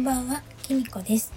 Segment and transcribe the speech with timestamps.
[0.00, 1.30] んばんは、きみこです。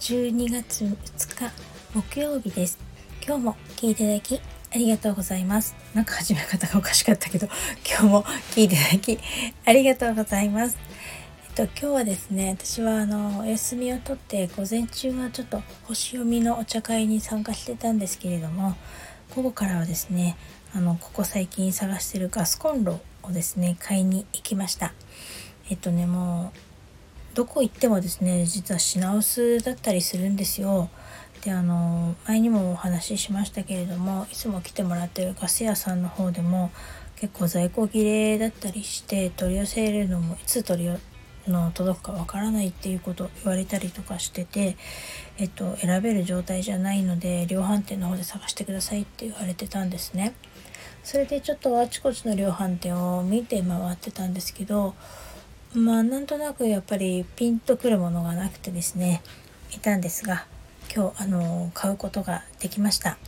[0.00, 0.90] 12月2
[1.36, 1.52] 日
[1.94, 2.76] 木曜日です。
[3.24, 4.40] 今日も聞いていただき
[4.74, 5.76] ありがとうございます。
[5.94, 7.46] なんか始め方がおかしかったけど、
[7.88, 9.20] 今日も聞いていただき
[9.64, 10.76] ありがとうございます。
[11.46, 18.76] えっと今日はですね、私はあのお休みをとって午前中はちょっと星読みのお茶会に参加してたんですけれども、
[19.36, 20.36] 午後からはですね、
[20.74, 24.92] あのここ最近探してるガスコンロをですね買いに行きました。
[25.70, 26.67] えっとねもう
[27.38, 30.90] どこ行ってもですね実は品薄だったりするんですよ。
[31.44, 36.72] であの前にもお話ししましたけれどもいつも来てもらってるガス屋さんの方でも
[37.14, 40.90] 結構在庫切れだったりして取り寄せるのもいつ取り
[41.46, 44.76] の届くかわからないっていうことを言われたりとかしてて、
[45.38, 50.34] えっと、選べる状態じゃないので量販店の方で探してくださいって言われてたんですね。
[51.04, 54.96] それでちょっとあちこちの量販店を見て回ってたんですけど
[55.74, 59.22] まあなんとなくやっぱりピンとくるものがなくてですね
[59.74, 60.46] いたんですが
[60.94, 63.18] 今日あの買うことができました。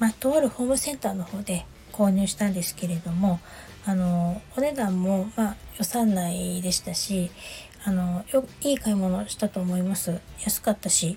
[0.00, 3.38] まあ、とあるホームセンターの方で購入したんですけれども
[3.86, 7.30] あのお値段も、まあ、予算内でしたし
[7.84, 11.16] あのよいい買い物したと思います安かったし、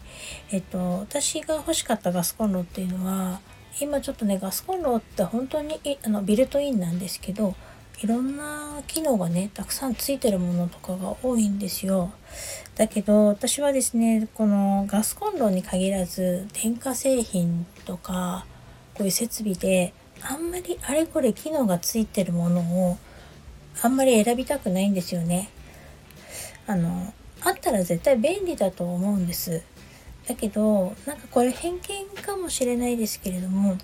[0.52, 3.39] えっと、私が欲しかったガスコンロっていうのは
[3.80, 7.56] 今ちょっとねガスコンロって本当にあのビルトインなんですけど
[8.00, 12.12] いろんな機能がねたくさんついてるものとかが多いんですよ。
[12.76, 18.45] だけど私はですねこのガスコンロに限らず電化製品とか
[18.94, 22.98] こういう設備であんまりあれこれ機能がついてるものを
[23.81, 25.50] あんまり選びたくないんですよね。
[26.68, 29.64] あのあったら絶対便利だと思うんです。
[30.28, 33.78] だけどなんかこれ偏見かもしれないですけれども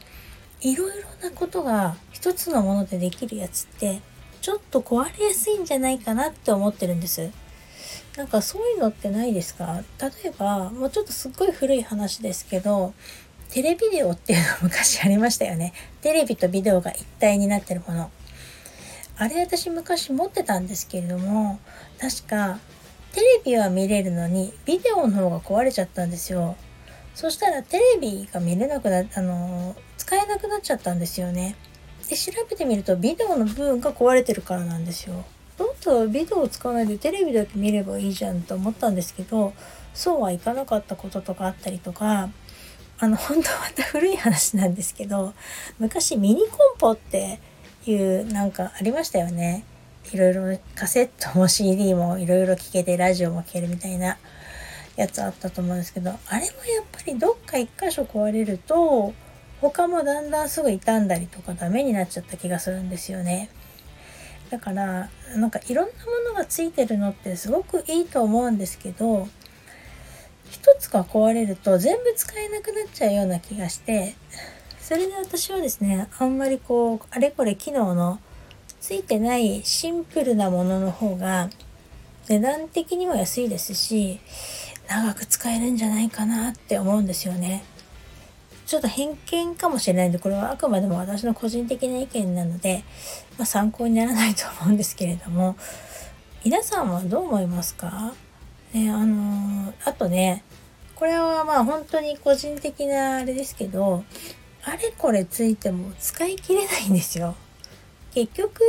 [0.64, 4.02] いろいろなことが一つのものでできるやつって
[4.42, 7.32] ちょっと壊れやすいんじゃないかなって思ってるんです。
[8.18, 9.84] なんかそういうのってないですか？
[10.00, 12.94] 例えばもうちょっとすっごい古い話ですけど
[13.52, 15.74] テレビデオっていうの昔ありましたよね。
[16.02, 18.12] テレビとビデオが一体になってるもの。
[19.18, 21.60] あれ私昔持ってたんですけれども
[22.00, 22.60] 確か
[23.12, 26.56] テレビは見れるのにビデオの方が壊れちゃったんですよ。
[27.14, 31.56] そしたらテレビが見れなくなあの使えなくなっちゃったんですよね。
[32.10, 35.24] で調べてみるとビデオの部分が壊れてるからなんですよ。
[35.58, 39.54] だったらビデオを使わないでテレビだけ見ればいいじゃんと思ったんですけど
[39.94, 42.30] そうはいかなかったこととかあったりとか
[43.00, 45.34] あの本当また古い話なんですけど
[45.80, 47.40] 昔ミニコンポって
[47.86, 49.64] いうなんかありましたよね。
[50.12, 54.18] いろいろカセットも CD もいろいろ聴けてラジオも聴けるみたいな
[54.98, 59.14] やつあったと思うんですけどあれもやっぱりどっか一箇所壊れると
[59.70, 63.50] 他もだんだんすぐ傷んだりとかダメになっちゃった気がするんですよね。
[64.50, 69.28] だからなんかいろんなものがついてるのってすごくいいと思うんですけど
[70.52, 74.14] 一つが壊れると全部使えなくなっちゃうような気がして
[74.80, 78.20] それで私はですねあんまりこうあれこれ機能の
[78.80, 81.50] ついてないシンプルなものの方が
[82.28, 84.20] 値段的にも安いですし
[84.88, 87.64] 長く使えるんじゃないかなって思うんですよね。
[88.74, 92.84] ちょっと偏見かもしれないんで、これはあくまでも私の個人的な意見なので、
[93.38, 95.56] まあ、参考にならないと思うんですけれども、
[96.44, 98.16] 皆さんはどう思いますか？
[98.74, 100.44] ね、あのー、あとね、
[100.96, 104.04] これはまあ本当に個人的なあれですけど、
[104.64, 107.36] あれこれついても使い切れないんですよ。
[108.16, 108.64] 結局、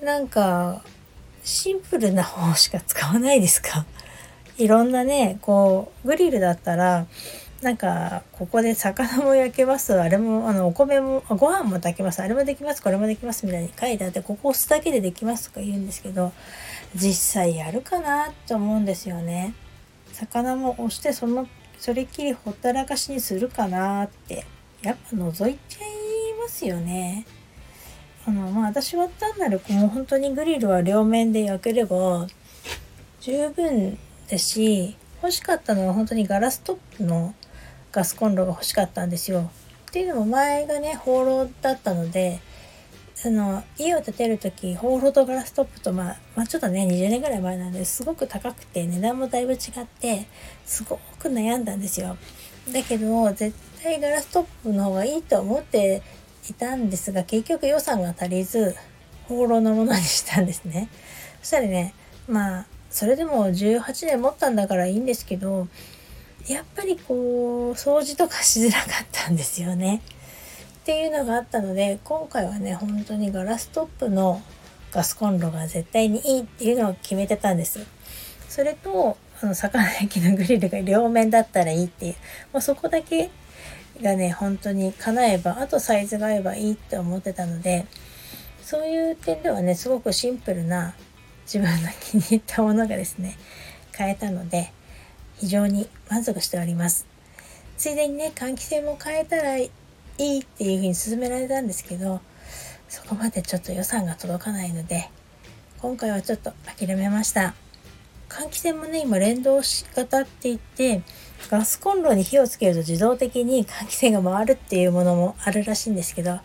[0.00, 0.84] なんか、
[1.42, 3.84] シンプルな方しか使わないですか？
[4.58, 7.06] いろんなねこうグリルだったら
[7.62, 16.32] なんかここで魚も焼けますあれもあのお米もご飯も炊けますあれもできますこれもできますみたいに書いてあってここ押すだけでできますとか言うんですけど
[16.96, 19.54] 実際やるかなって思うんですよね。
[20.12, 24.44] 魚も押してそのそれっきりほったらかしにするかなって
[24.82, 25.88] やっぱ覗いちゃい
[26.40, 27.24] ますよね。
[28.26, 32.26] あのまあ私は単なるもう本当にグリルは両面で焼ければ
[33.20, 33.96] 十分
[34.28, 37.34] だし欲しかったのは本当にガラストップの
[37.92, 39.50] ガスコンロが欲しかったんですよ。
[39.88, 42.40] っていうのも前がね放浪だったので
[43.24, 49.58] あの家を建てる時放浪とガラストップと、まあ、まあちょっとね20年ぐらい前なんですごく高くて値段もだいぶ違っ
[50.00, 50.26] て
[50.64, 52.16] すごく悩んだんですよ。
[52.72, 56.02] だけど絶対ガラストップの方がいいと思って
[56.48, 58.74] いたんですが結局予算が足りず
[59.28, 60.88] 放浪のものにしたんですね。
[61.42, 61.94] そしたらね
[62.26, 65.68] まあそれでも18年持ったんだからいいんですけど
[66.48, 70.02] やっぱりこう掃除とかしづらかったんですよね。
[70.82, 74.42] っていうのがあったので今回はね本当にガラストップの
[74.90, 77.86] ガスコンロが絶対にいいっていうのを決めてたんです。
[78.48, 82.14] それとあの魚焼きのグリルが両面だったらいいっていう、
[82.52, 83.30] まあ、そこだけ
[84.02, 87.86] がね本当に叶えばあとサイズが合えばいいって思ってたので
[88.62, 90.94] そういう点ではねすごくシンプルな
[91.44, 93.36] 自分の気に入ったものがですね
[93.92, 94.72] 買えたので
[95.42, 97.04] 非常に満足しております。
[97.76, 99.72] ついでにね換気扇も変えたらい
[100.18, 102.20] いっていうふうに勧められたんですけど
[102.88, 105.10] そこまでちょっと予算が届かないので
[105.80, 107.56] 今回はちょっと諦めました。
[108.28, 111.02] 換気扇もね今連動し型って言って
[111.50, 116.38] ガスコンロに火をつけると自動的に換気扇が回るっていうものもあるらしいんですけど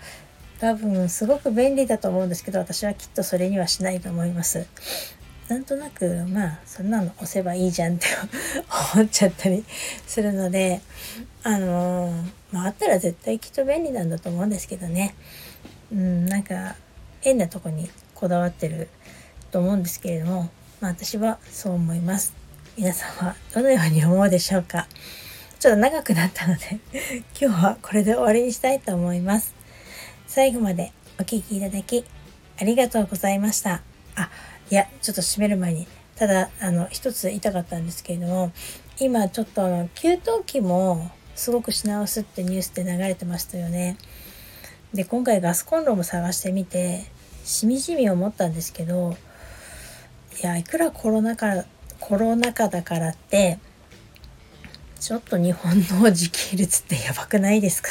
[0.60, 4.66] 多分すごく便利だと思うんですけど私はきっとそれにはしないと思います。
[5.48, 8.08] なんとなくまあそんなの押せばいいじゃんって
[8.96, 9.64] 思っちゃったり
[10.06, 10.82] するので
[11.44, 15.16] あのー、まああったら絶対きっと便利なんだと思うんですけどね。
[15.92, 16.76] うんなんか
[17.22, 18.90] 変なとこにこだわってる
[19.52, 20.50] と思うんですけれども、
[20.82, 22.34] まあ、私はそう思います。
[22.78, 24.88] 皆さんはどのように思うでしょうか。
[25.60, 26.80] ちょっと長くなったので
[27.40, 29.56] 今日はこれで終わりにしたいと思います。
[30.28, 32.06] 最後までお聴きいただき
[32.60, 33.82] ありがとうございました。
[34.16, 34.30] あ
[34.70, 35.88] いやちょっと閉める前に。
[36.16, 38.52] ただあの一つ言いたかったんですけれども
[39.00, 40.18] 今ちょっとあの給湯
[40.48, 43.98] 器もすごく品薄ってニュースで流れてましたよね。
[44.96, 47.06] で今回ガスコンロも探してみて
[47.44, 49.16] しみじみ思ったんですけど
[50.42, 51.66] いやいくらコロナ禍
[52.00, 53.60] コロナ禍だからって
[55.00, 55.72] ちょっと日本
[56.02, 57.90] の自給率ってやばくないですか？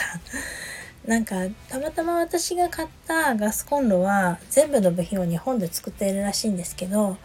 [1.06, 1.36] なんか
[1.68, 7.16] たまたま私が買ったガスコンロは全部の部品を日本で作っているらしいんですけど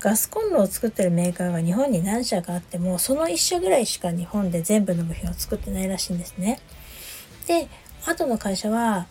[0.00, 6.60] ガスコンロを作ってるメーカーが日本に何社かあってもその1社ぐらいしか日本で全部の部品を作ってないらしいんですね。
[7.46, 7.68] で
[8.04, 9.06] 後の会社は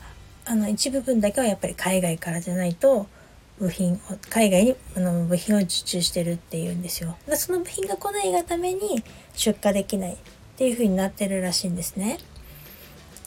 [0.46, 3.08] あの一部分だけはやっぱり海外からじゃないと
[3.60, 4.00] 部品を
[4.30, 7.18] 海外にあの部品を受注してるっていうんですよ。
[7.28, 9.04] でその部品が来ないがために
[9.34, 10.18] 出荷できないっ
[10.58, 12.20] ていう風になってるらしいんですね。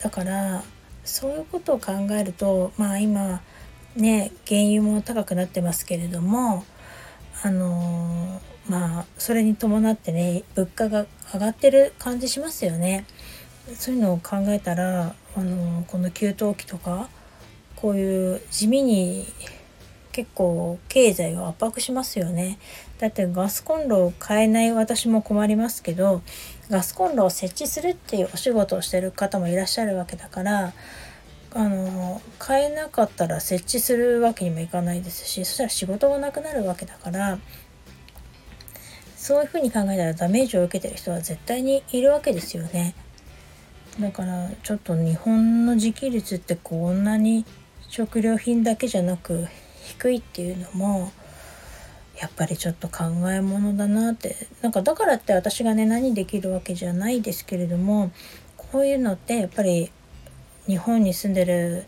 [0.01, 0.63] だから
[1.03, 3.41] そういうことを考えるとまあ今
[3.95, 6.63] ね原油も高くなってますけれども
[7.43, 13.05] あのまあそれに伴ってね物価が上がってる感じしますよね。
[13.75, 17.07] そういうのを考えたらあのこの給湯器とか
[17.75, 19.27] こういう地味に
[20.11, 22.57] 結構経済を圧迫しますよね。
[22.97, 26.21] だってガスコンロを買えない私も困りますけど
[26.69, 30.73] ガスコンロを設置するっていうお仕事をしてる方もいらっしゃるわけだから
[31.55, 37.39] あの買えなかったら設置するわけにもいかないですしそしたら仕事がなくなるわけだから
[39.15, 42.95] そういうふうに考えたらダメージを受けてる人は絶対にいるわけですよね。
[43.99, 47.45] だからちょっと日本の自給率ってこんなに
[47.89, 49.47] 食料品だけじゃなく
[49.83, 51.11] 低いっていうのも
[52.19, 58.11] やっぱりちょっと考えものだなってなんかだからって私がね何できるわけじゃないですけれども
[58.57, 59.89] こういうのってやっぱり
[60.67, 61.85] 日本に住んでる、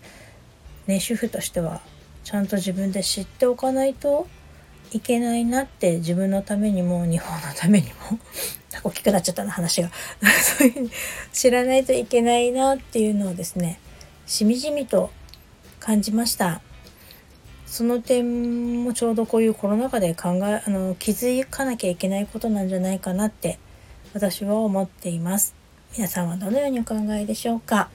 [0.88, 1.82] ね、主婦としては
[2.24, 4.28] ちゃんと自分で知っておかないと
[4.94, 7.94] いけないなって自分のためにも日本のためにも
[8.84, 9.92] 大きくなっちゃったな話が
[10.58, 10.90] そういう
[11.34, 13.80] 知らないといけないなっていうのをですね
[14.26, 15.12] しみじみと
[15.80, 16.62] 感じました。
[17.72, 23.60] その点もちょうどこういうコロナ禍で考えあの気づかなきゃいけないことなんじゃないかなって
[24.14, 25.56] 私は思っています。
[25.96, 27.90] 皆さんはどのようにお考えでしょうか？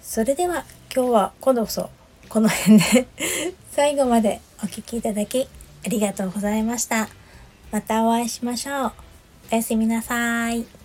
[0.00, 1.90] それでは今日は今度こそ
[2.30, 3.06] この辺で
[3.70, 5.46] 最後までお聴きいただき
[5.84, 7.08] ありがとうございました。
[7.70, 8.92] またお会いしましょう。
[9.52, 10.83] おやすみなさい。